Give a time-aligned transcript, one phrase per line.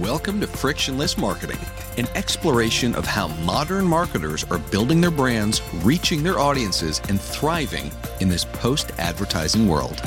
[0.00, 1.58] Welcome to Frictionless Marketing,
[1.98, 7.92] an exploration of how modern marketers are building their brands, reaching their audiences, and thriving
[8.18, 10.00] in this post advertising world.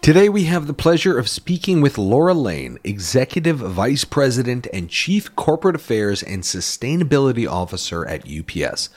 [0.00, 5.36] Today, we have the pleasure of speaking with Laura Lane, Executive Vice President and Chief
[5.36, 8.88] Corporate Affairs and Sustainability Officer at UPS.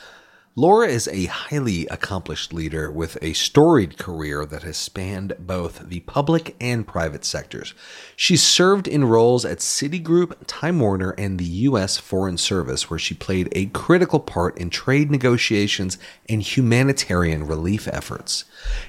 [0.57, 6.02] Laura is a highly accomplished leader with a storied career that has spanned both the
[6.02, 7.73] public and private sectors.
[8.17, 11.95] She's served in roles at Citigroup, Time Warner, and the U.S.
[11.95, 18.43] Foreign Service, where she played a critical part in trade negotiations and humanitarian relief efforts.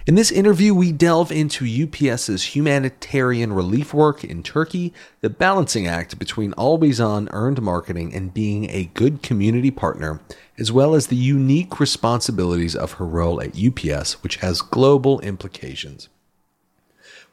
[0.05, 6.19] In this interview, we delve into UPS's humanitarian relief work in Turkey, the balancing act
[6.19, 10.21] between always on earned marketing and being a good community partner
[10.63, 16.09] as well as the unique responsibilities of her role at UPS, which has global implications.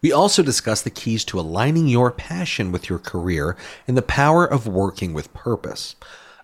[0.02, 3.56] We also discuss the keys to aligning your passion with your career
[3.88, 5.96] and the power of working with purpose.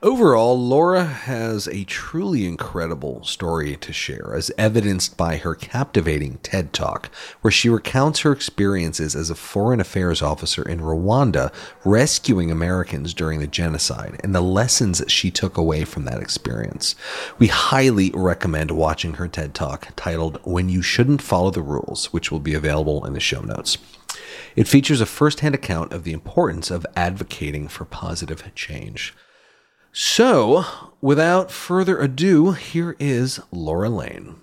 [0.06, 6.74] Overall, Laura has a truly incredible story to share, as evidenced by her captivating TED
[6.74, 7.08] Talk,
[7.42, 11.52] where she recounts her experiences as a foreign affairs officer in Rwanda,
[11.84, 16.94] rescuing Americans during the genocide, and the lessons that she took away from that experience.
[17.40, 22.32] We highly recommend watching her TED Talk titled When You Shouldn't Follow the Rules, which
[22.32, 23.80] will be available in the show notes.
[24.56, 29.16] It features a firsthand account of the importance of advocating for positive change.
[29.98, 30.66] So,
[31.00, 34.36] without further ado, here is Laura Lane.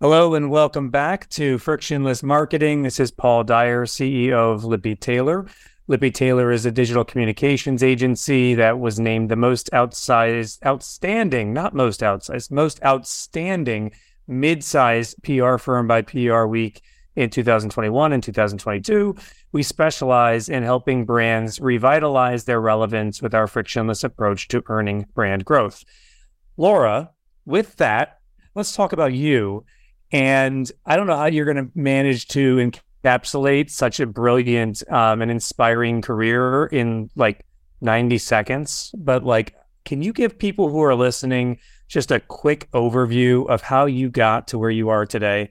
[0.00, 2.82] Hello and welcome back to Frictionless Marketing.
[2.82, 5.44] This is Paul Dyer, CEO of Lippe Taylor.
[5.86, 11.74] Lippe Taylor is a digital communications agency that was named the most outsized, outstanding, not
[11.74, 13.92] most outsized, most outstanding
[14.26, 16.80] mid-sized PR firm by PR Week
[17.16, 19.14] in 2021 and 2022.
[19.52, 25.44] We specialize in helping brands revitalize their relevance with our frictionless approach to earning brand
[25.44, 25.84] growth.
[26.56, 27.10] Laura,
[27.44, 28.20] with that,
[28.54, 29.64] let's talk about you.
[30.10, 32.56] And I don't know how you're going to manage to
[33.04, 37.44] encapsulate such a brilliant um, and inspiring career in like
[37.80, 41.58] 90 seconds, but like, can you give people who are listening
[41.88, 45.50] just a quick overview of how you got to where you are today?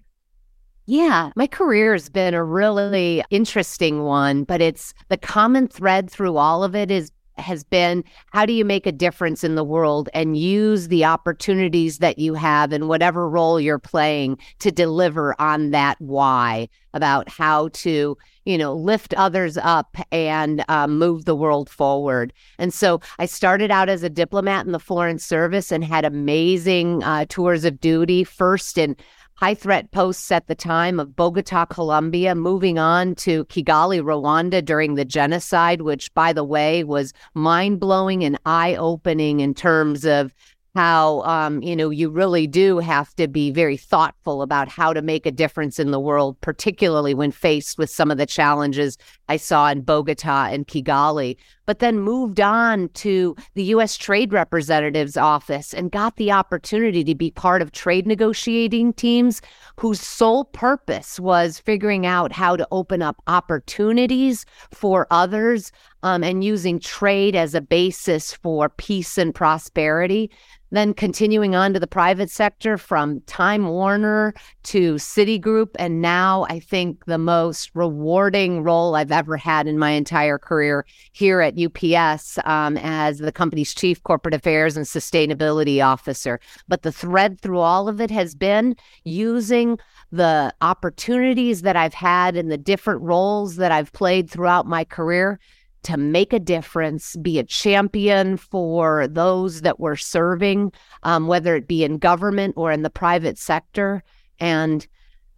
[0.91, 6.35] Yeah, my career has been a really interesting one, but it's the common thread through
[6.35, 8.03] all of it is has been
[8.33, 12.33] how do you make a difference in the world and use the opportunities that you
[12.33, 18.57] have in whatever role you're playing to deliver on that why about how to you
[18.57, 22.33] know lift others up and um, move the world forward.
[22.59, 27.01] And so i started out as a diplomat in the foreign service and had amazing
[27.03, 28.97] uh, tours of duty first in
[29.41, 34.93] high threat posts at the time of Bogota, Colombia, moving on to Kigali, Rwanda during
[34.93, 40.31] the genocide, which, by the way, was mind blowing and eye opening in terms of
[40.75, 45.01] how um, you know you really do have to be very thoughtful about how to
[45.01, 48.95] make a difference in the world, particularly when faced with some of the challenges
[49.31, 51.37] I saw in Bogota and Kigali.
[51.65, 53.95] But then moved on to the U.S.
[53.95, 59.41] Trade Representative's office and got the opportunity to be part of trade negotiating teams
[59.79, 65.71] whose sole purpose was figuring out how to open up opportunities for others
[66.03, 70.29] um, and using trade as a basis for peace and prosperity.
[70.71, 75.71] Then continuing on to the private sector from Time Warner to Citigroup.
[75.77, 80.85] And now I think the most rewarding role I've ever had in my entire career
[81.11, 86.39] here at UPS um, as the company's chief corporate affairs and sustainability officer.
[86.67, 89.79] But the thread through all of it has been using
[90.11, 95.39] the opportunities that I've had in the different roles that I've played throughout my career
[95.83, 100.71] to make a difference, be a champion for those that we're serving,
[101.03, 104.03] um, whether it be in government or in the private sector,
[104.39, 104.87] and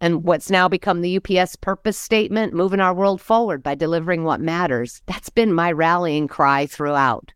[0.04, 4.38] and what's now become the UPS purpose statement, moving our world forward by delivering what
[4.38, 5.00] matters.
[5.06, 7.32] That's been my rallying cry throughout.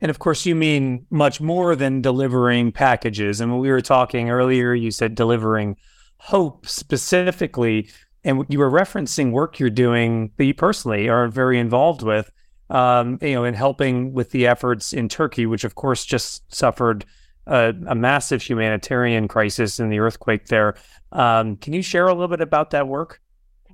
[0.00, 3.38] And of course, you mean much more than delivering packages.
[3.42, 5.76] And when we were talking earlier, you said delivering
[6.16, 7.90] hope specifically
[8.24, 12.30] and you were referencing work you're doing that you personally are very involved with,
[12.70, 17.04] um, you know, in helping with the efforts in Turkey, which of course just suffered
[17.48, 20.76] a, a massive humanitarian crisis in the earthquake there.
[21.12, 23.20] Um, can you share a little bit about that work?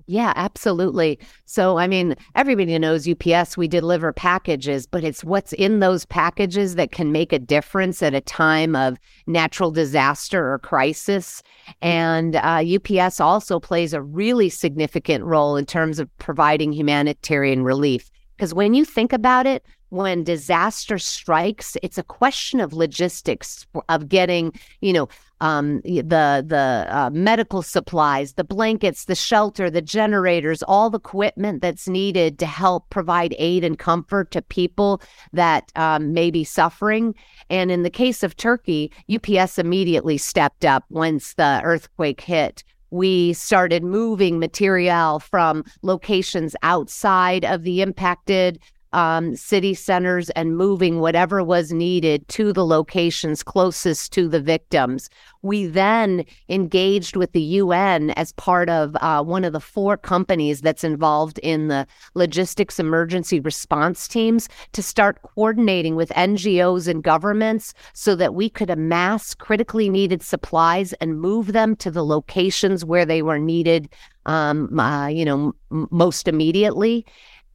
[0.06, 1.19] Yeah, absolutely.
[1.47, 6.75] So, I mean, everybody knows UPS, we deliver packages, but it's what's in those packages
[6.75, 11.43] that can make a difference at a time of natural disaster or crisis.
[11.81, 18.11] And uh, UPS also plays a really significant role in terms of providing humanitarian relief.
[18.37, 24.08] Because when you think about it, when disaster strikes, it's a question of logistics of
[24.08, 25.08] getting, you know,
[25.41, 31.62] um, the the uh, medical supplies, the blankets, the shelter, the generators, all the equipment
[31.62, 35.00] that's needed to help provide aid and comfort to people
[35.32, 37.14] that um, may be suffering.
[37.49, 42.64] And in the case of Turkey, UPS immediately stepped up once the earthquake hit
[42.94, 48.61] we started moving material from locations outside of the impacted
[48.94, 55.11] um, city centers and moving whatever was needed to the locations closest to the victims.
[55.43, 60.62] We then engaged with the UN as part of uh, one of the four companies
[60.62, 67.75] that's involved in the logistics emergency response teams to start coordinating with NGOs and governments
[67.93, 73.05] so that we could amass critically needed supplies and move them to the locations where
[73.05, 73.88] they were needed
[74.26, 77.05] um, uh, you know, m- most immediately.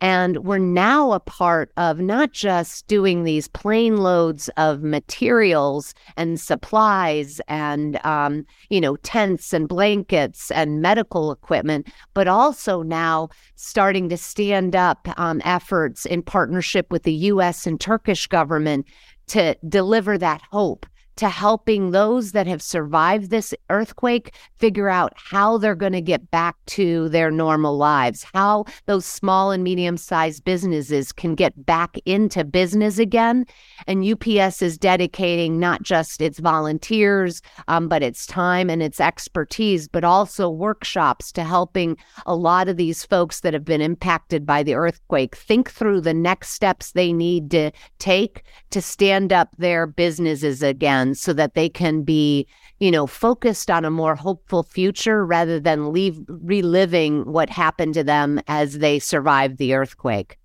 [0.02, 6.40] And we're now a part of not just doing these plane loads of materials and
[6.40, 14.08] supplies and, um, you know, tents and blankets and medical equipment, but also now starting
[14.10, 18.86] to stand up um, efforts in partnership with the US and Turkish government
[19.28, 20.86] to deliver that hope
[21.20, 26.32] to helping those that have survived this earthquake figure out how they're going to get
[26.32, 31.98] back to their normal lives, how those small and medium sized businesses can get back
[32.06, 33.46] into business again.
[33.86, 39.90] And UPS is dedicating not just its volunteers, um, but its time and its expertise,
[39.90, 44.64] but also workshops to helping a lot of these folks that have been impacted by
[44.64, 49.86] the earthquake think through the next steps they need to take to stand up their
[49.86, 52.48] businesses again so that they can be,
[52.80, 58.04] you know, focused on a more hopeful future rather than leave reliving what happened to
[58.04, 60.38] them as they survived the earthquake.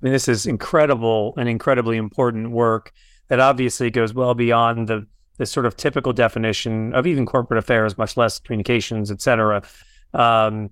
[0.00, 2.92] I mean, this is incredible and incredibly important work
[3.28, 5.06] that obviously goes well beyond the
[5.46, 9.62] sort of typical definition of even corporate affairs, much less communications, et cetera.
[10.14, 10.70] Um,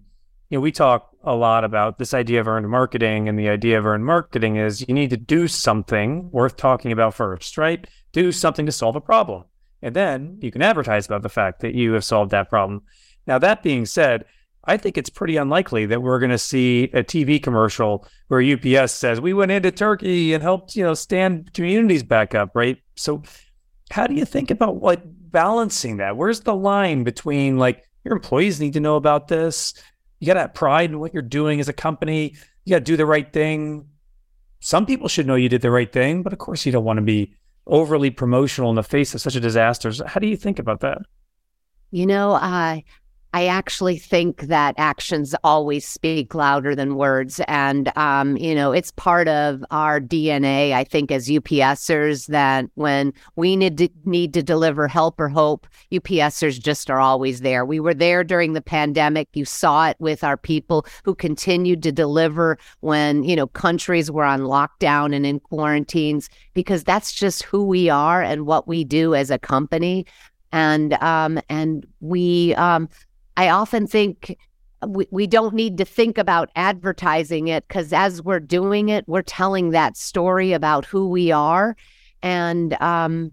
[0.49, 3.79] you know, we talk a lot about this idea of earned marketing, and the idea
[3.79, 7.87] of earned marketing is you need to do something worth talking about first, right?
[8.17, 9.45] Do something to solve a problem.
[9.83, 12.81] And then you can advertise about the fact that you have solved that problem.
[13.27, 14.25] Now, that being said,
[14.65, 18.93] I think it's pretty unlikely that we're going to see a TV commercial where UPS
[18.93, 22.79] says we went into Turkey and helped, you know, stand communities back up, right?
[22.95, 23.23] So,
[23.91, 26.17] how do you think about what balancing that?
[26.17, 29.75] Where's the line between like your employees need to know about this?
[30.21, 32.35] You got to have pride in what you're doing as a company.
[32.65, 33.89] You got to do the right thing.
[34.61, 36.97] Some people should know you did the right thing, but of course, you don't want
[36.97, 37.35] to be
[37.67, 39.93] overly promotional in the face of such a disaster.
[40.07, 40.99] How do you think about that?
[41.91, 42.85] You know, I
[43.37, 47.39] I actually think that actions always speak louder than words.
[47.47, 53.13] And, um, you know, it's part of our DNA, I think, as UPSers that when
[53.35, 57.67] we need to, need to deliver help or hope, UPSers just are always there.
[57.67, 59.29] We were there during the pandemic.
[59.35, 64.25] You saw it with our people who continued to deliver when, you know, countries were
[64.25, 69.15] on lockdown and in quarantines, because that's just who we are and what we do
[69.15, 70.07] as a company
[70.53, 72.89] and um, and we um,
[73.37, 74.37] I often think
[74.87, 79.23] we, we don't need to think about advertising it because as we're doing it, we're
[79.23, 81.77] telling that story about who we are.
[82.23, 83.33] And, um,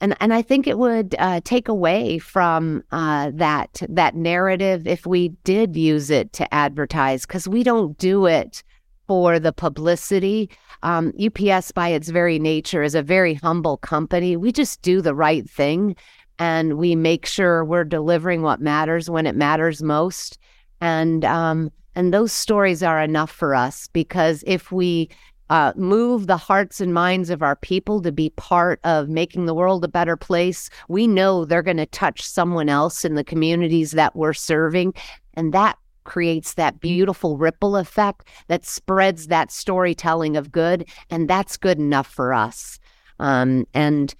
[0.00, 5.06] and, and I think it would uh, take away from uh, that that narrative if
[5.06, 8.62] we did use it to advertise because we don't do it
[9.06, 10.50] for the publicity.
[10.82, 14.36] Um, UPS, by its very nature, is a very humble company.
[14.36, 15.96] We just do the right thing
[16.38, 20.38] and we make sure we're delivering what matters when it matters most.
[20.80, 25.08] And um, and those stories are enough for us because if we
[25.48, 29.54] uh, move the hearts and minds of our people to be part of making the
[29.54, 33.92] world a better place, we know they're going to touch someone else in the communities
[33.92, 34.92] that we're serving,
[35.34, 41.56] and that creates that beautiful ripple effect that spreads that storytelling of good, and that's
[41.56, 42.78] good enough for us.
[43.18, 44.14] Um, and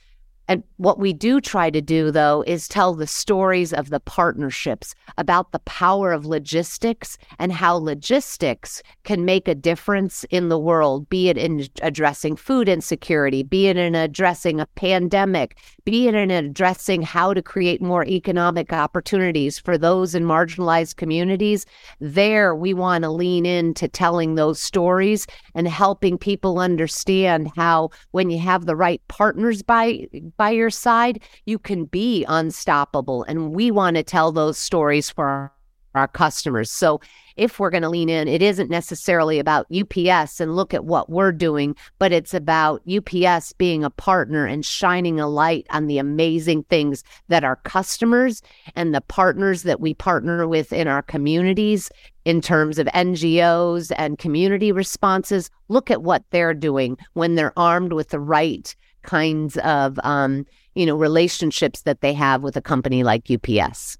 [0.48, 4.94] And what we do try to do, though, is tell the stories of the partnerships
[5.18, 11.08] about the power of logistics and how logistics can make a difference in the world,
[11.08, 16.30] be it in addressing food insecurity, be it in addressing a pandemic, be it in
[16.30, 21.66] addressing how to create more economic opportunities for those in marginalized communities.
[22.00, 28.30] There, we want to lean into telling those stories and helping people understand how, when
[28.30, 33.24] you have the right partners by by your side, you can be unstoppable.
[33.24, 35.52] And we want to tell those stories for our,
[35.94, 36.70] our customers.
[36.70, 37.00] So
[37.36, 41.10] if we're going to lean in, it isn't necessarily about UPS and look at what
[41.10, 45.98] we're doing, but it's about UPS being a partner and shining a light on the
[45.98, 48.42] amazing things that our customers
[48.74, 51.90] and the partners that we partner with in our communities
[52.24, 55.50] in terms of NGOs and community responses.
[55.68, 58.74] Look at what they're doing when they're armed with the right
[59.06, 60.44] kinds of um,
[60.74, 63.96] you know relationships that they have with a company like UPS.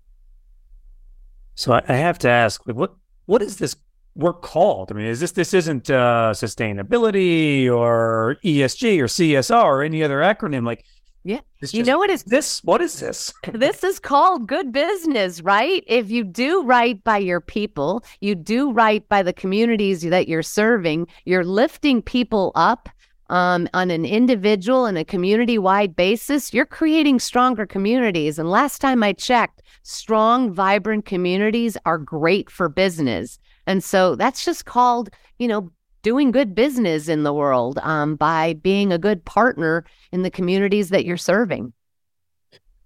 [1.54, 2.94] So I have to ask, what
[3.25, 3.76] what is this
[4.14, 4.90] work called?
[4.90, 10.18] I mean, is this this isn't uh, sustainability or ESG or CSR or any other
[10.18, 10.66] acronym?
[10.66, 10.84] Like,
[11.25, 12.62] yeah, you know what is this?
[12.62, 13.32] What is this?
[13.52, 15.82] this is called good business, right?
[15.86, 20.42] If you do right by your people, you do right by the communities that you're
[20.42, 22.88] serving, you're lifting people up
[23.28, 28.38] um, on an individual and a community wide basis, you're creating stronger communities.
[28.38, 33.38] And last time I checked, strong, vibrant communities are great for business.
[33.66, 35.71] And so that's just called, you know,
[36.02, 40.90] doing good business in the world um, by being a good partner in the communities
[40.90, 41.73] that you're serving.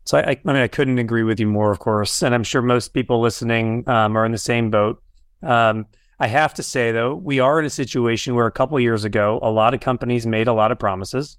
[0.05, 2.63] So I, I, mean, I couldn't agree with you more, of course, and I'm sure
[2.63, 5.03] most people listening um, are in the same boat.
[5.43, 5.87] Um,
[6.21, 9.39] I have to say, though, we are in a situation where a couple years ago,
[9.43, 11.39] a lot of companies made a lot of promises.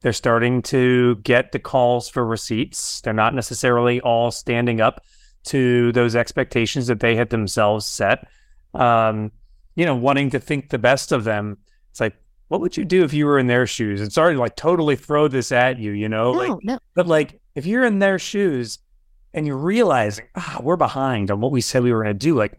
[0.00, 3.00] They're starting to get the calls for receipts.
[3.00, 5.04] They're not necessarily all standing up
[5.46, 8.28] to those expectations that they had themselves set.
[8.74, 9.32] Um,
[9.74, 11.58] you know, wanting to think the best of them.
[11.90, 12.14] It's like,
[12.46, 14.00] what would you do if you were in their shoes?
[14.00, 16.78] And sorry to like totally throw this at you, you know, no, like, no.
[16.94, 18.78] but like if you're in their shoes
[19.34, 22.34] and you're realizing, ah, we're behind on what we said we were going to do,
[22.34, 22.54] like,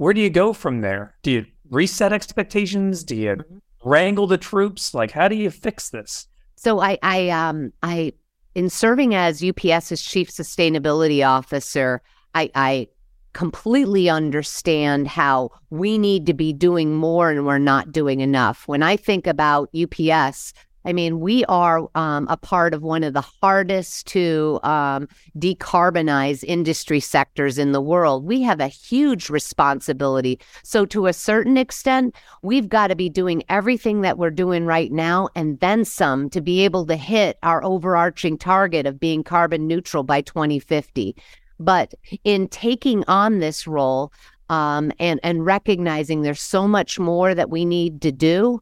[0.00, 1.14] where do you go from there?
[1.20, 3.04] Do you reset expectations?
[3.04, 3.58] Do you mm-hmm.
[3.84, 4.94] wrangle the troops?
[4.94, 6.26] Like, how do you fix this?
[6.56, 8.14] So I, I, um, I,
[8.54, 12.00] in serving as UPS's chief sustainability officer,
[12.34, 12.88] I, I
[13.34, 18.66] completely understand how we need to be doing more and we're not doing enough.
[18.66, 23.12] When I think about UPS, I mean, we are um, a part of one of
[23.12, 25.08] the hardest to um,
[25.38, 28.24] decarbonize industry sectors in the world.
[28.24, 30.40] We have a huge responsibility.
[30.62, 34.90] So, to a certain extent, we've got to be doing everything that we're doing right
[34.90, 39.66] now and then some to be able to hit our overarching target of being carbon
[39.66, 41.14] neutral by 2050.
[41.58, 41.92] But
[42.24, 44.12] in taking on this role,
[44.48, 48.60] um, and and recognizing there's so much more that we need to do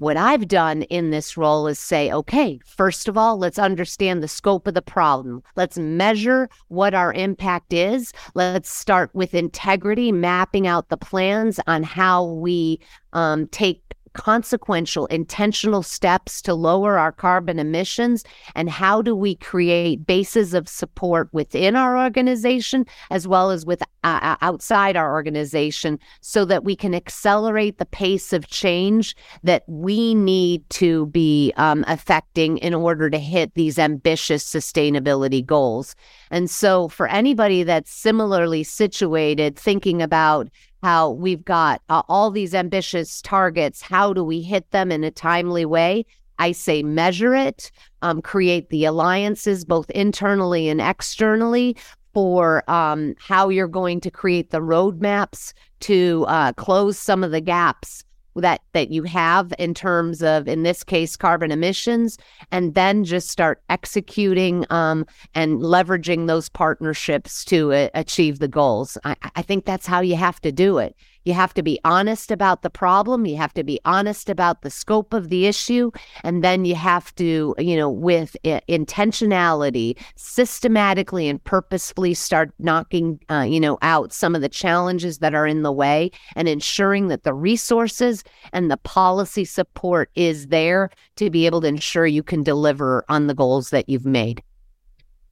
[0.00, 4.28] what I've done in this role is say, okay, first of all, let's understand the
[4.28, 5.42] scope of the problem.
[5.56, 8.14] Let's measure what our impact is.
[8.34, 12.80] Let's start with integrity, mapping out the plans on how we
[13.12, 18.24] um, take consequential, intentional steps to lower our carbon emissions?
[18.54, 23.82] And how do we create bases of support within our organization as well as with
[24.04, 30.14] uh, outside our organization so that we can accelerate the pace of change that we
[30.14, 35.94] need to be um, affecting in order to hit these ambitious sustainability goals?
[36.30, 40.48] And so, for anybody that's similarly situated, thinking about
[40.82, 43.82] how we've got uh, all these ambitious targets.
[43.82, 46.06] How do we hit them in a timely way?
[46.38, 51.76] I say measure it, um, create the alliances both internally and externally
[52.12, 57.40] for um, how you're going to create the roadmaps to uh, close some of the
[57.40, 58.04] gaps
[58.36, 62.16] that that you have in terms of in this case carbon emissions
[62.52, 68.96] and then just start executing um, and leveraging those partnerships to uh, achieve the goals.
[69.04, 72.30] I, I think that's how you have to do it you have to be honest
[72.30, 73.26] about the problem.
[73.26, 75.90] You have to be honest about the scope of the issue.
[76.24, 83.46] And then you have to, you know, with intentionality, systematically and purposefully start knocking, uh,
[83.48, 87.24] you know, out some of the challenges that are in the way and ensuring that
[87.24, 92.42] the resources and the policy support is there to be able to ensure you can
[92.42, 94.42] deliver on the goals that you've made.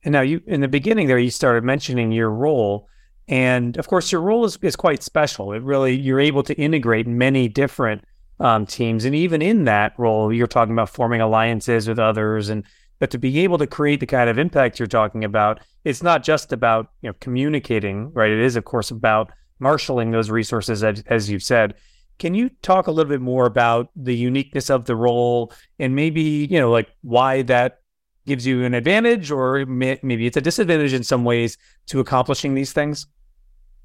[0.04, 2.88] And now you, in the beginning there, you started mentioning your role
[3.29, 5.53] and of course, your role is, is quite special.
[5.53, 8.05] It really, you're able to integrate many different
[8.41, 9.05] um, teams.
[9.05, 12.65] And even in that role, you're talking about forming alliances with others and
[12.99, 16.25] But to be able to create the kind of impact you're talking about, it's not
[16.25, 18.31] just about you know communicating, right?
[18.31, 19.31] It is, of course, about
[19.61, 21.75] marshaling those resources, as, as you've said.
[22.19, 26.49] Can you talk a little bit more about the uniqueness of the role and maybe
[26.51, 27.79] you know like why that
[28.27, 31.57] gives you an advantage, or may, maybe it's a disadvantage in some ways
[31.87, 33.07] to accomplishing these things?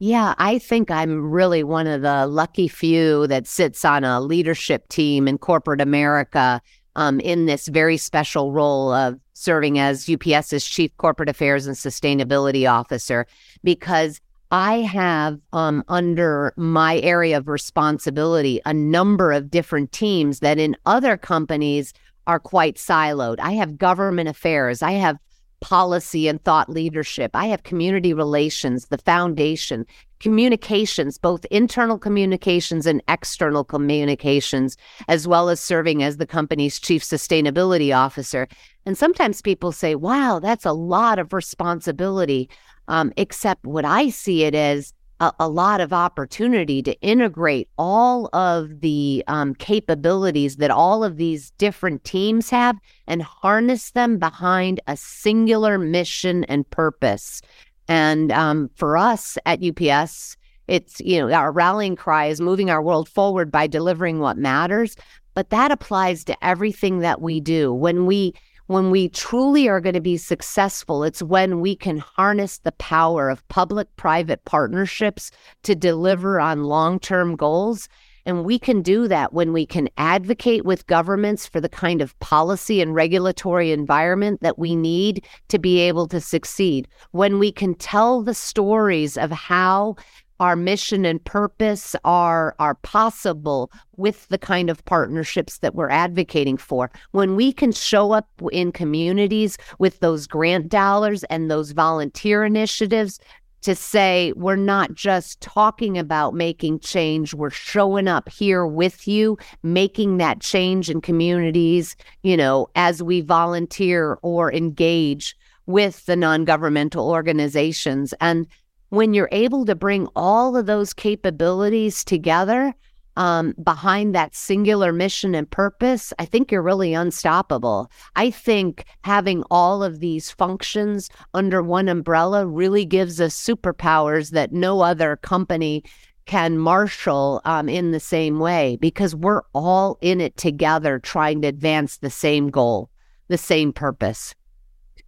[0.05, 4.89] Yeah, I think I'm really one of the lucky few that sits on a leadership
[4.89, 6.61] team in corporate America
[6.97, 12.69] um, in this very special role of serving as UPS's Chief Corporate Affairs and Sustainability
[12.69, 13.25] Officer
[13.63, 14.19] because
[14.51, 20.75] I have um, under my area of responsibility a number of different teams that in
[20.85, 21.93] other companies
[22.27, 23.39] are quite siloed.
[23.39, 25.17] I have government affairs, I have
[25.63, 27.31] policy and thought leadership.
[27.33, 29.85] I have community relations, the foundation,
[30.19, 34.75] communications, both internal communications and external communications,
[35.07, 38.49] as well as serving as the company's chief sustainability officer.
[38.85, 42.49] And sometimes people say, wow, that's a lot of responsibility.
[42.89, 44.93] Um, except what I see it as
[45.23, 51.17] a, a lot of opportunity to integrate all of the um, capabilities that all of
[51.17, 52.75] these different teams have
[53.07, 57.41] and harness them behind a singular mission and purpose.
[57.87, 60.35] And um, for us at UPS,
[60.67, 64.95] it's, you know, our rallying cry is moving our world forward by delivering what matters.
[65.35, 67.73] But that applies to everything that we do.
[67.73, 68.33] When we
[68.67, 73.29] when we truly are going to be successful, it's when we can harness the power
[73.29, 75.31] of public private partnerships
[75.63, 77.89] to deliver on long term goals.
[78.25, 82.17] And we can do that when we can advocate with governments for the kind of
[82.19, 86.87] policy and regulatory environment that we need to be able to succeed.
[87.11, 89.97] When we can tell the stories of how
[90.43, 96.57] our mission and purpose are are possible with the kind of partnerships that we're advocating
[96.57, 96.91] for.
[97.11, 103.21] When we can show up in communities with those grant dollars and those volunteer initiatives
[103.61, 109.37] to say we're not just talking about making change we're showing up here with you
[109.63, 117.09] making that change in communities you know as we volunteer or engage with the non-governmental
[117.09, 118.13] organizations.
[118.19, 118.47] And
[118.93, 122.75] when you're able to bring all of those capabilities together
[123.15, 127.89] um, behind that singular mission and purpose, I think you're really unstoppable.
[128.15, 134.51] I think having all of these functions under one umbrella really gives us superpowers that
[134.51, 135.83] no other company
[136.27, 141.47] can marshal um, in the same way because we're all in it together trying to
[141.47, 142.91] advance the same goal,
[143.27, 144.35] the same purpose.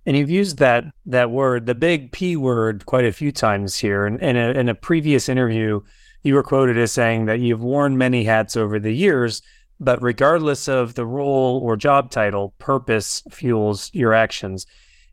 [0.05, 4.05] And you've used that that word, the big P word, quite a few times here.
[4.05, 5.81] And in, in, in a previous interview,
[6.23, 9.41] you were quoted as saying that you've worn many hats over the years,
[9.79, 14.65] but regardless of the role or job title, purpose fuels your actions.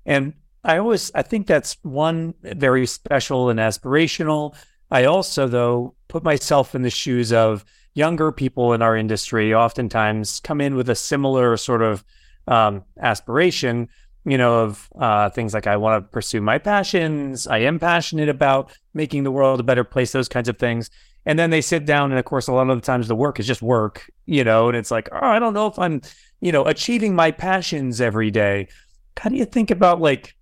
[0.07, 4.55] And I always I think that's one very special and aspirational.
[4.91, 10.41] I also though put myself in the shoes of younger people in our industry oftentimes
[10.41, 12.05] come in with a similar sort of
[12.47, 13.89] um, aspiration
[14.25, 17.47] you know, of uh, things like I want to pursue my passions.
[17.47, 20.91] I am passionate about making the world a better place, those kinds of things.
[21.25, 23.39] And then they sit down, and of course, a lot of the times the work
[23.39, 26.03] is just work, you know, and it's like, oh, I don't know if I'm,
[26.41, 28.69] you know, achieving my passions every day.
[29.17, 30.37] How do you think about like,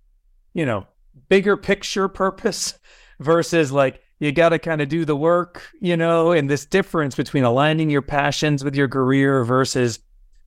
[0.53, 0.87] you know,
[1.29, 2.79] bigger picture purpose
[3.19, 7.15] versus like, you got to kind of do the work, you know, and this difference
[7.15, 9.99] between aligning your passions with your career versus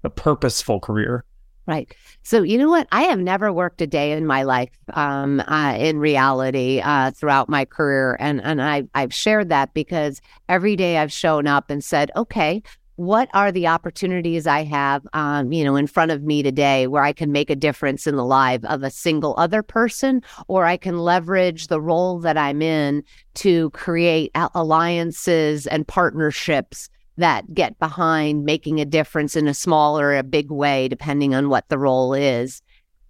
[0.04, 1.24] a purposeful career?
[1.66, 1.94] Right.
[2.22, 2.86] So, you know what?
[2.92, 7.48] I have never worked a day in my life um, uh, in reality uh, throughout
[7.48, 8.18] my career.
[8.20, 12.62] And, and I, I've shared that because every day I've shown up and said, okay,
[12.96, 17.02] what are the opportunities I have, um, you know, in front of me today where
[17.02, 20.76] I can make a difference in the life of a single other person, or I
[20.76, 23.02] can leverage the role that I'm in
[23.36, 30.14] to create alliances and partnerships that get behind making a difference in a small or
[30.14, 32.60] a big way, depending on what the role is.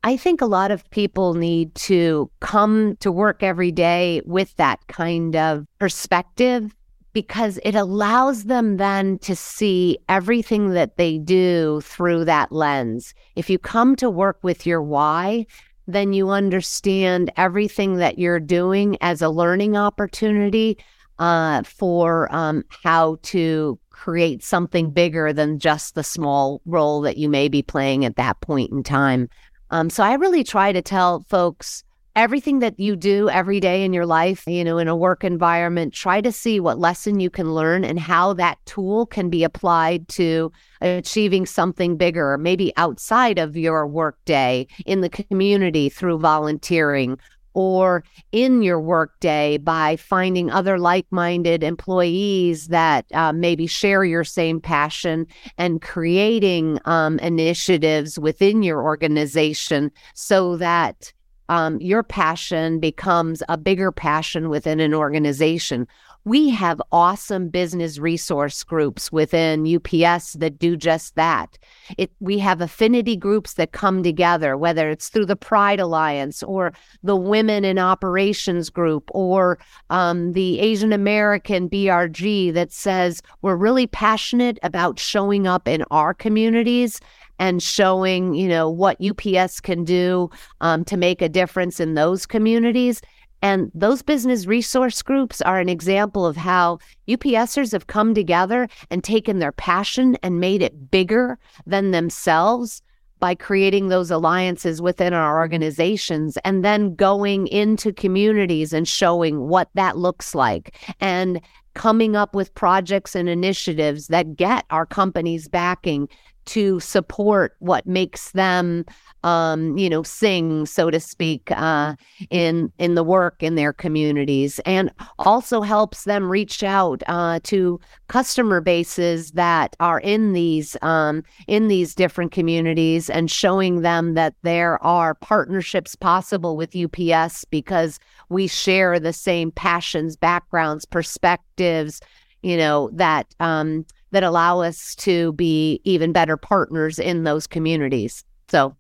[0.03, 4.87] I think a lot of people need to come to work every day with that
[4.87, 6.75] kind of perspective
[7.15, 13.15] because it allows them then to see everything that they do through that lens.
[13.37, 15.47] If you come to work with your why,
[15.87, 20.77] then you understand everything that you're doing as a learning opportunity
[21.19, 27.29] uh, for um, how to create something bigger than just the small role that you
[27.29, 29.29] may be playing at that point in time.
[29.71, 31.85] Um, so I really try to tell folks
[32.17, 35.93] everything that you do every day in your life, you know, in a work environment,
[35.93, 40.07] try to see what lesson you can learn and how that tool can be applied
[40.09, 47.19] to achieving something bigger, maybe outside of your work day in the community through volunteering
[47.55, 54.25] or in your workday by finding other like minded employees that uh, maybe share your
[54.25, 61.13] same passion and creating um, initiatives within your organization so that
[61.49, 65.87] um, your passion becomes a bigger passion within an organization
[66.25, 71.59] we have awesome business resource groups within UPS that do just that.
[71.99, 76.73] It, we have affinity groups that come together, whether it's through the Pride Alliance or
[77.03, 79.59] the Women in Operations group or
[79.91, 86.15] um, the Asian American BRG that says we're really passionate about showing up in our
[86.15, 87.01] communities
[87.39, 92.27] and showing, you know, what UPS can do um, to make a difference in those
[92.27, 93.03] communities.
[93.45, 99.05] And those business resource groups are an example of how UPSers have come together and
[99.05, 102.81] taken their passion and made it bigger than themselves
[103.21, 109.69] by creating those alliances within our organizations and then going into communities and showing what
[109.75, 111.39] that looks like and
[111.75, 116.09] coming up with projects and initiatives that get our companies backing
[116.47, 118.85] to support what makes them
[119.25, 121.97] um, you know, sing, so to speak, uh,
[122.29, 127.81] in in the work in their communities, and also helps them reach out uh, to
[128.09, 134.35] customer bases that are in these um, in these different communities, and showing them that
[134.43, 142.03] there are partnerships possible with UPS because we share the same passions, backgrounds, perspectives,
[142.43, 148.25] you know, that um, that allow us to be even better partners in those communities.
[148.49, 148.77] So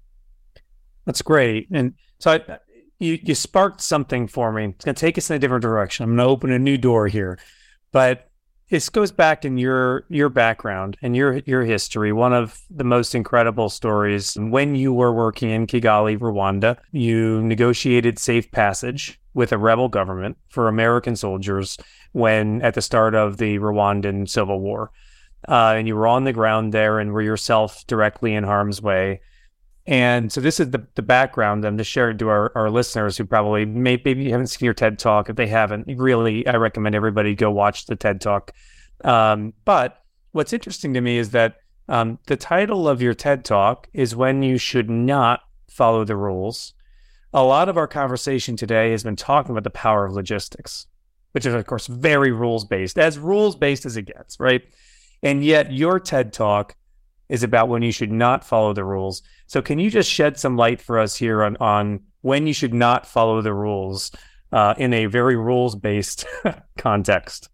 [1.04, 1.68] that's great.
[1.72, 2.58] And so I,
[3.00, 4.66] you you sparked something for me.
[4.66, 6.04] It's going to take us in a different direction.
[6.04, 7.38] I'm going to open a new door here,
[7.90, 8.30] but
[8.70, 12.12] this goes back in your your background and your your history.
[12.12, 18.18] One of the most incredible stories when you were working in Kigali, Rwanda, you negotiated
[18.18, 21.76] safe passage with a rebel government for American soldiers
[22.12, 24.92] when at the start of the Rwandan civil war.
[25.48, 29.20] Uh, and you were on the ground there and were yourself directly in harm's way.
[29.86, 33.26] And so this is the, the background I'm just sharing to our, our listeners who
[33.26, 35.28] probably may, maybe haven't seen your TED talk.
[35.28, 38.52] If they haven't, really, I recommend everybody go watch the TED talk.
[39.04, 40.02] Um, but
[40.32, 41.56] what's interesting to me is that
[41.88, 46.72] um, the title of your TED talk is When You Should Not Follow the Rules.
[47.34, 50.86] A lot of our conversation today has been talking about the power of logistics,
[51.32, 54.62] which is, of course, very rules based, as rules based as it gets, right?
[55.24, 56.76] And yet your TED talk
[57.30, 59.22] is about when you should not follow the rules.
[59.46, 62.74] So can you just shed some light for us here on, on when you should
[62.74, 64.12] not follow the rules
[64.52, 66.26] uh, in a very rules based
[66.78, 67.48] context?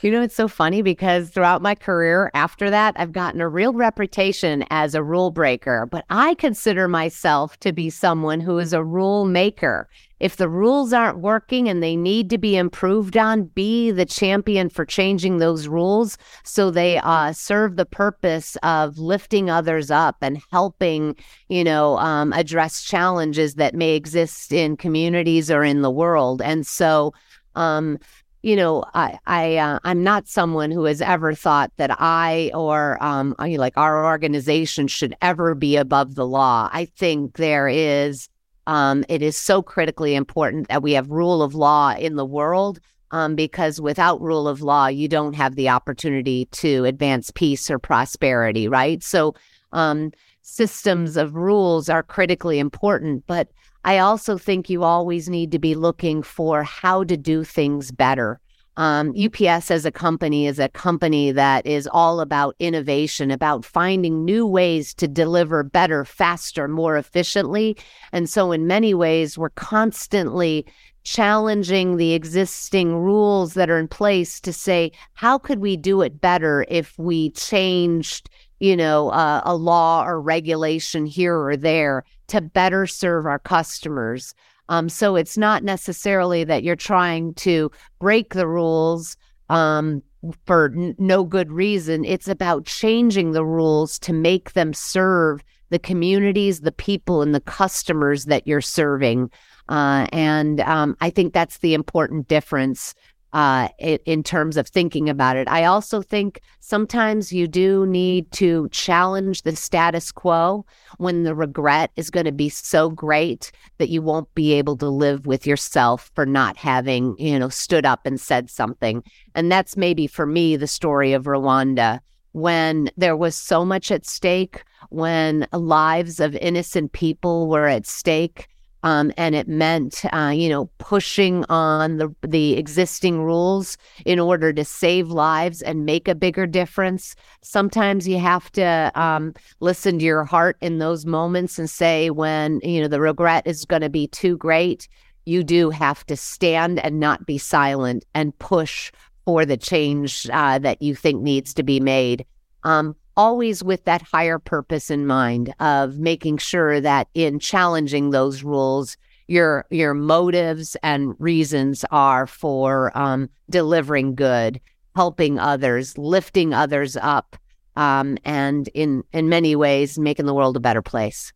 [0.00, 3.74] You know, it's so funny because throughout my career after that, I've gotten a real
[3.74, 8.82] reputation as a rule breaker, but I consider myself to be someone who is a
[8.82, 9.88] rule maker.
[10.20, 14.70] If the rules aren't working and they need to be improved on, be the champion
[14.70, 20.40] for changing those rules so they uh, serve the purpose of lifting others up and
[20.50, 21.14] helping,
[21.48, 26.40] you know, um, address challenges that may exist in communities or in the world.
[26.40, 27.12] And so,
[27.54, 27.98] um,
[28.44, 33.02] you know, I, I, uh, I'm not someone who has ever thought that I or
[33.02, 36.68] um, like our organization should ever be above the law.
[36.70, 38.28] I think there is
[38.66, 42.80] um, it is so critically important that we have rule of law in the world
[43.12, 47.78] um, because without rule of law, you don't have the opportunity to advance peace or
[47.78, 49.02] prosperity, right?
[49.02, 49.34] So,
[49.72, 53.48] um, systems of rules are critically important, but
[53.84, 58.40] I also think you always need to be looking for how to do things better.
[58.76, 64.24] Um, UPS as a company is a company that is all about innovation, about finding
[64.24, 67.76] new ways to deliver better, faster, more efficiently.
[68.10, 70.66] And so, in many ways, we're constantly
[71.04, 76.20] challenging the existing rules that are in place to say, how could we do it
[76.20, 78.28] better if we changed,
[78.64, 84.34] you know, uh, a law or regulation here or there to better serve our customers?
[84.70, 89.18] Um, so it's not necessarily that you're trying to break the rules
[89.50, 90.02] um,
[90.46, 92.06] for n- no good reason.
[92.06, 97.40] It's about changing the rules to make them serve the communities, the people, and the
[97.40, 99.30] customers that you're serving.
[99.68, 102.94] Uh, and um, I think that's the important difference
[103.34, 105.48] uh, in, terms of thinking about it.
[105.48, 110.64] I also think sometimes you do need to challenge the status quo
[110.98, 114.88] when the regret is going to be so great that you won't be able to
[114.88, 119.02] live with yourself for not having, you know, stood up and said something.
[119.34, 121.98] And that's maybe for me the story of Rwanda
[122.30, 128.48] when there was so much at stake, when lives of innocent people were at stake
[128.84, 134.52] um, and it meant, uh, you know, pushing on the the existing rules in order
[134.52, 137.16] to save lives and make a bigger difference.
[137.42, 142.60] Sometimes you have to um, listen to your heart in those moments and say when
[142.62, 144.86] you know the regret is going to be too great.
[145.24, 148.92] You do have to stand and not be silent and push
[149.24, 152.26] for the change uh, that you think needs to be made.
[152.64, 158.42] Um, always with that higher purpose in mind of making sure that in challenging those
[158.42, 158.96] rules
[159.26, 164.60] your your motives and reasons are for um, delivering good
[164.96, 167.36] helping others lifting others up
[167.76, 171.32] um, and in in many ways making the world a better place.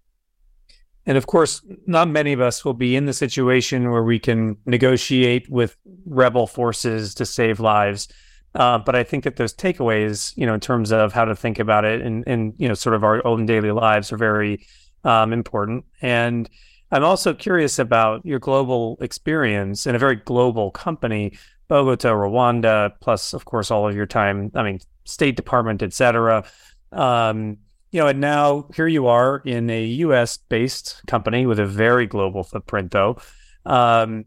[1.07, 4.57] And of course not many of us will be in the situation where we can
[4.67, 8.09] negotiate with rebel forces to save lives
[8.55, 11.59] uh, but I think that those takeaways, you know, in terms of how to think
[11.59, 14.67] about it and, and you know, sort of our own daily lives are very
[15.05, 15.85] um, important.
[16.01, 16.49] And
[16.91, 21.37] I'm also curious about your global experience in a very global company,
[21.69, 26.45] Bogota, Rwanda, plus, of course, all of your time, I mean, State Department, et cetera.
[26.93, 27.59] Um,
[27.91, 32.07] you know, and now here you are in a US based company with a very
[32.07, 33.19] global footprint, though.
[33.67, 34.25] Um,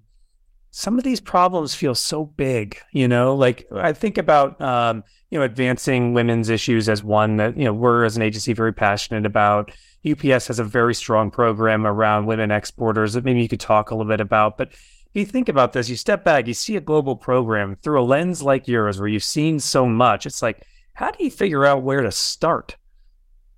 [0.71, 5.37] some of these problems feel so big, you know, like I think about, um, you
[5.37, 9.25] know, advancing women's issues as one that, you know, we're as an agency very passionate
[9.25, 9.71] about.
[10.09, 13.95] UPS has a very strong program around women exporters that maybe you could talk a
[13.95, 14.57] little bit about.
[14.57, 18.01] But if you think about this, you step back, you see a global program through
[18.01, 20.25] a lens like yours where you've seen so much.
[20.25, 22.77] It's like, how do you figure out where to start?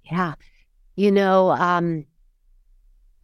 [0.03, 0.33] Yeah.
[0.95, 2.05] You know, um,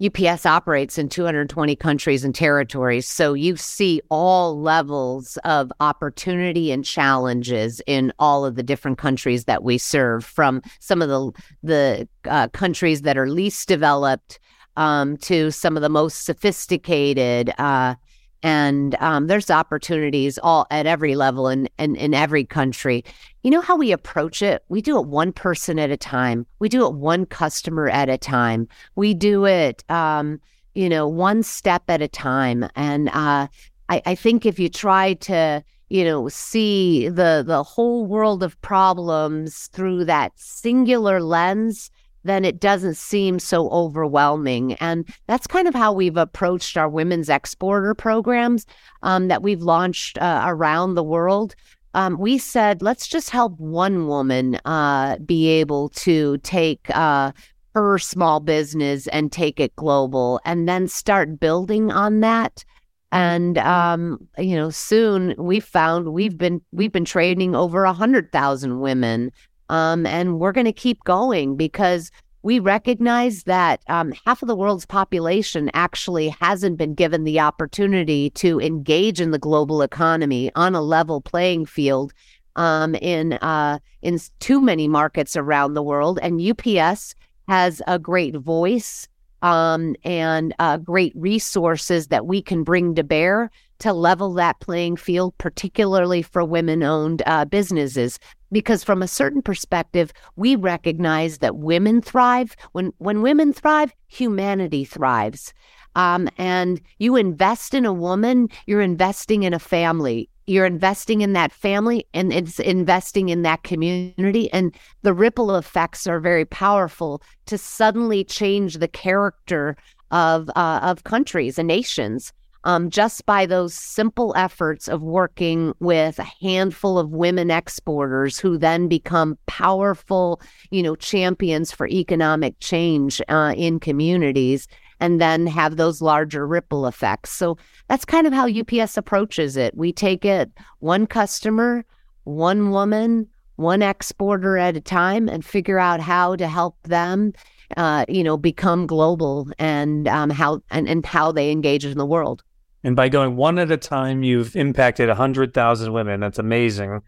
[0.04, 3.08] UPS operates in 220 countries and territories.
[3.08, 9.46] So you see all levels of opportunity and challenges in all of the different countries
[9.46, 11.32] that we serve, from some of the
[11.64, 14.40] the uh, countries that are least developed
[14.78, 17.52] um, to some of the most sophisticated.
[17.58, 17.96] Uh,
[18.44, 23.04] and um, there's opportunities all at every level in, in in every country.
[23.44, 24.64] You know how we approach it?
[24.70, 26.46] We do it one person at a time.
[26.60, 28.68] We do it one customer at a time.
[28.96, 30.40] We do it um,
[30.74, 32.70] you know one step at a time.
[32.76, 33.48] And uh,
[33.90, 38.60] I, I think if you try to you know see the the whole world of
[38.62, 41.92] problems through that singular lens
[42.30, 44.74] then it doesn't seem so overwhelming.
[44.74, 48.66] And that's kind of how we've approached our women's exporter programs
[49.04, 51.56] um, that we've launched uh, around the world.
[51.94, 57.32] Um, we said, let's just help one woman uh, be able to take uh,
[57.74, 62.64] her small business and take it global and then start building on that
[63.12, 68.32] and um, you know soon we found we've been we've been training over a hundred
[68.32, 69.32] thousand women
[69.70, 74.56] um, and we're going to keep going because we recognize that um, half of the
[74.56, 80.74] world's population actually hasn't been given the opportunity to engage in the global economy on
[80.74, 82.14] a level playing field
[82.56, 86.20] um, in uh, in too many markets around the world.
[86.22, 87.14] And UPS
[87.48, 89.08] has a great voice
[89.42, 94.98] um, and uh, great resources that we can bring to bear to level that playing
[94.98, 98.20] field, particularly for women owned uh, businesses.
[98.52, 102.56] Because from a certain perspective, we recognize that women thrive.
[102.72, 105.54] When, when women thrive, humanity thrives.
[105.96, 110.30] Um, and you invest in a woman, you're investing in a family.
[110.48, 114.52] You're investing in that family and it's investing in that community.
[114.52, 119.78] And the ripple effects are very powerful to suddenly change the character
[120.12, 126.20] of uh, of countries and nations um, just by those simple efforts of working with
[126.20, 130.42] a handful of women exporters who then become powerful,
[130.72, 134.68] you know, champions for economic change uh, in communities
[135.00, 137.32] and then have those larger ripple effects.
[137.32, 139.76] So that's kind of how UPS approaches it.
[139.76, 141.86] We take it one customer,
[142.26, 147.34] one woman, one exporter at a time and figure out how to help them
[147.78, 152.06] uh, you know, become global and um, how and, and how they engage in the
[152.06, 152.44] world.
[152.84, 156.20] And by going one at a time, you've impacted 100,000 women.
[156.20, 157.02] That's amazing.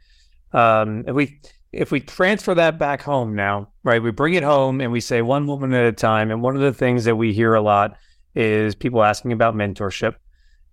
[0.53, 1.39] Um, if we
[1.71, 4.03] if we transfer that back home now, right?
[4.03, 6.29] We bring it home and we say one woman at a time.
[6.29, 7.95] And one of the things that we hear a lot
[8.35, 10.15] is people asking about mentorship.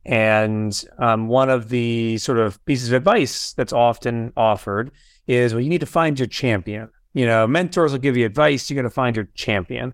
[0.04, 4.90] And um, one of the sort of pieces of advice that's often offered
[5.26, 6.88] is, well, you need to find your champion.
[7.12, 8.68] You know, mentors will give you advice.
[8.68, 9.92] You got to find your champion.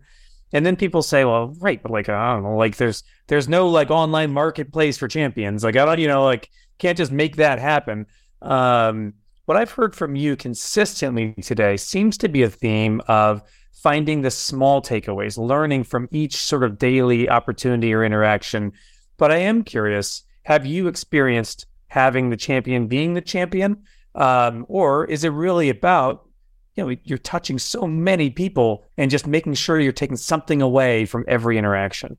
[0.55, 3.69] And then people say, well, right, but like, I don't know, like there's, there's no
[3.69, 5.62] like online marketplace for champions.
[5.64, 8.07] Like, I don't, you know, like can't just make that happen.
[8.40, 9.14] Um,
[9.47, 14.31] what I've heard from you consistently today seems to be a theme of finding the
[14.31, 18.73] small takeaways, learning from each sort of daily opportunity or interaction.
[19.19, 23.83] But I am curious have you experienced having the champion being the champion?
[24.14, 26.24] Um, or is it really about,
[26.75, 31.05] you know, you're touching so many people and just making sure you're taking something away
[31.05, 32.17] from every interaction?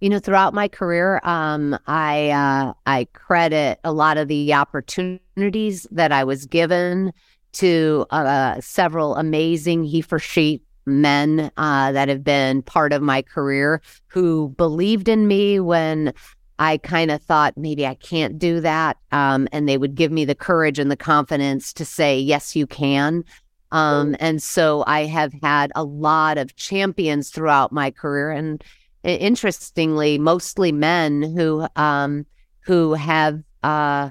[0.00, 5.86] you know throughout my career um, i uh, i credit a lot of the opportunities
[5.92, 7.12] that i was given
[7.52, 13.22] to uh, several amazing he for she men uh, that have been part of my
[13.22, 16.12] career who believed in me when
[16.58, 18.96] I kind of thought maybe I can't do that.
[19.10, 22.66] Um, and they would give me the courage and the confidence to say, yes, you
[22.66, 23.24] can.
[23.72, 28.30] Um, and so I have had a lot of champions throughout my career.
[28.30, 28.62] And
[29.02, 32.26] interestingly, mostly men who um,
[32.60, 34.10] who have uh,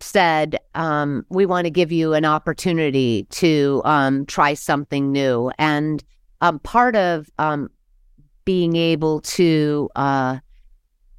[0.00, 6.02] said, um, "We want to give you an opportunity to um, try something new." And
[6.40, 7.70] um, part of um,
[8.44, 10.38] being able to uh,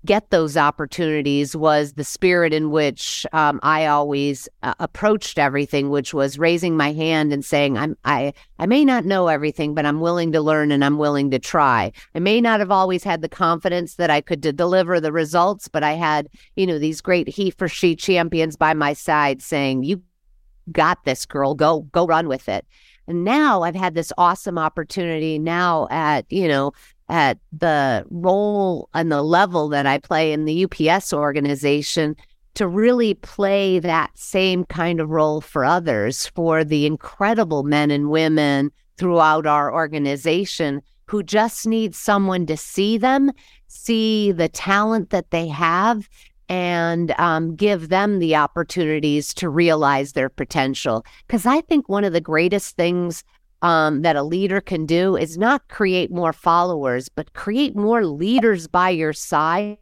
[0.05, 6.13] get those opportunities was the spirit in which um, I always uh, approached everything, which
[6.13, 9.99] was raising my hand and saying, "I'm I I may not know everything, but I'm
[9.99, 13.29] willing to learn and I'm willing to try." I may not have always had the
[13.29, 17.51] confidence that I could deliver the results, but I had you know these great he
[17.51, 20.01] for she champions by my side saying, "You
[20.71, 21.55] got this, girl.
[21.55, 22.65] Go go run with it."
[23.07, 26.71] And now I've had this awesome opportunity now at, you know,
[27.09, 32.15] at the role and the level that I play in the UPS organization
[32.55, 38.09] to really play that same kind of role for others, for the incredible men and
[38.09, 43.31] women throughout our organization who just need someone to see them,
[43.67, 46.09] see the talent that they have,
[46.47, 51.05] and um, give them the opportunities to realize their potential.
[51.27, 53.23] Because I think one of the greatest things
[53.61, 58.67] um, that a leader can do is not create more followers, but create more leaders
[58.67, 59.77] by your side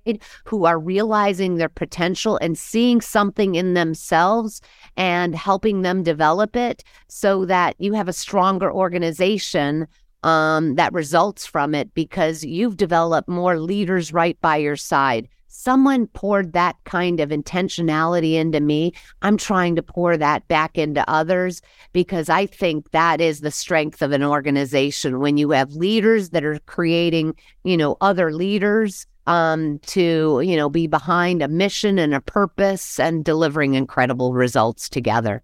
[0.45, 4.62] who are realizing their potential and seeing something in themselves
[4.95, 9.88] and helping them develop it so that you have a stronger organization
[10.23, 16.08] um, that results from it because you've developed more leaders right by your side someone
[16.08, 18.92] poured that kind of intentionality into me.
[19.22, 21.62] I'm trying to pour that back into others
[21.94, 26.44] because I think that is the strength of an organization when you have leaders that
[26.44, 32.16] are creating, you know, other leaders um, to, you know, be behind a mission and
[32.16, 35.44] a purpose and delivering incredible results together.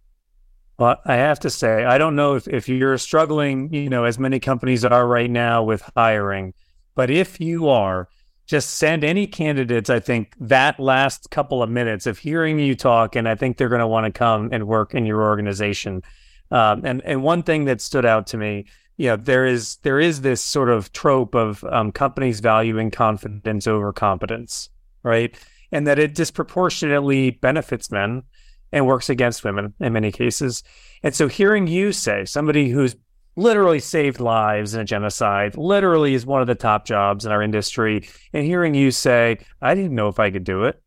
[0.79, 4.17] Well, I have to say, I don't know if, if you're struggling, you know, as
[4.17, 6.55] many companies are right now with hiring,
[6.95, 8.09] but if you are,
[8.49, 13.15] just send any candidates, I think, that last couple of minutes of hearing you talk,
[13.15, 16.01] and I think they're going to want to come and work in your organization.
[16.49, 18.65] Um, and and one thing that stood out to me,
[18.97, 23.67] you know, there is there is this sort of trope of um, companies valuing confidence
[23.67, 24.71] over competence,
[25.03, 25.37] right?
[25.71, 28.23] And that it disproportionately benefits men
[28.71, 30.63] and works against women in many cases.
[31.03, 32.95] And so hearing you say, somebody who's
[33.39, 37.41] literally saved lives in a genocide, literally is one of the top jobs in our
[37.41, 38.07] industry.
[38.33, 40.81] And hearing you say, I didn't know if I could do it,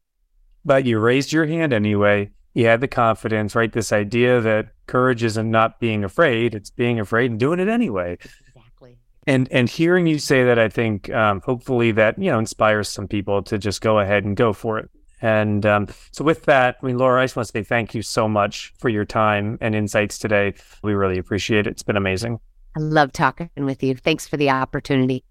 [0.65, 2.31] but you raised your hand anyway.
[2.55, 3.73] You had the confidence, right?
[3.73, 8.19] This idea that courage isn't not being afraid, it's being afraid and doing it anyway.
[8.55, 8.99] Exactly.
[9.27, 13.09] And and hearing you say that, I think um, hopefully that you know inspires some
[13.09, 14.91] people to just go ahead and go for it.
[15.23, 18.03] And um, so, with that, I mean, Laura, I just want to say thank you
[18.03, 20.55] so much for your time and insights today.
[20.83, 21.71] We really appreciate it.
[21.71, 22.41] It's been amazing.
[22.77, 23.95] I love talking with you.
[23.95, 25.25] Thanks for the opportunity.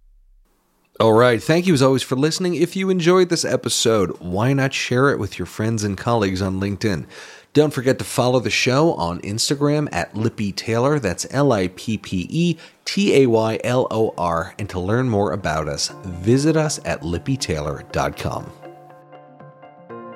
[0.99, 1.41] All right.
[1.41, 2.55] Thank you as always for listening.
[2.55, 6.59] If you enjoyed this episode, why not share it with your friends and colleagues on
[6.59, 7.05] LinkedIn?
[7.53, 10.99] Don't forget to follow the show on Instagram at Lippe Taylor.
[10.99, 14.53] That's L I P P E T A Y L O R.
[14.57, 18.60] And to learn more about us, visit us at lippetaylor.com.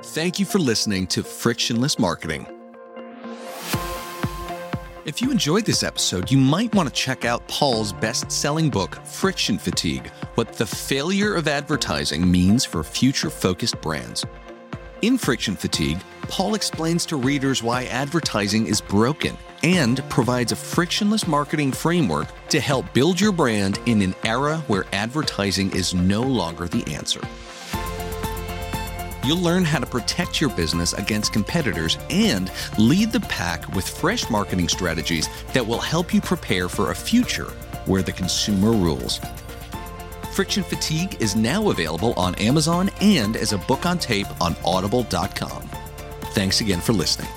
[0.10, 2.46] Thank you for listening to Frictionless Marketing.
[5.04, 8.96] If you enjoyed this episode, you might want to check out Paul's best selling book,
[9.04, 14.24] Friction Fatigue What the Failure of Advertising Means for Future Focused Brands.
[15.02, 21.28] In Friction Fatigue, Paul explains to readers why advertising is broken and provides a frictionless
[21.28, 26.68] marketing framework to help build your brand in an era where advertising is no longer
[26.68, 27.22] the answer.
[29.26, 34.30] You'll learn how to protect your business against competitors and lead the pack with fresh
[34.30, 37.50] marketing strategies that will help you prepare for a future
[37.86, 39.20] where the consumer rules.
[40.34, 45.70] Friction Fatigue is now available on Amazon and as a book on tape on audible.com.
[46.34, 47.30] Thanks again for listening.